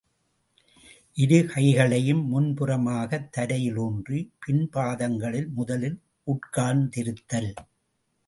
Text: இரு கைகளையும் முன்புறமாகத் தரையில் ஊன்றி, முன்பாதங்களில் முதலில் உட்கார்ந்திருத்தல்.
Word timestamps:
இரு 1.13 1.45
கைகளையும் 1.45 2.23
முன்புறமாகத் 2.27 3.29
தரையில் 3.29 3.75
ஊன்றி, 3.75 4.31
முன்பாதங்களில் 4.47 5.49
முதலில் 5.49 5.99
உட்கார்ந்திருத்தல். 6.27 7.51